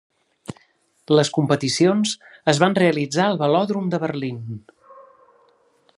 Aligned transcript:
Les 1.19 1.29
competicions 1.35 2.13
es 2.53 2.61
van 2.65 2.77
realitzar 2.81 3.27
al 3.27 3.37
Velòdrom 3.45 3.93
de 3.93 4.01
Berlín. 4.07 4.41